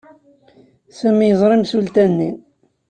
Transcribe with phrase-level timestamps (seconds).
[0.97, 2.31] Sami yeẓra imsulta-nni.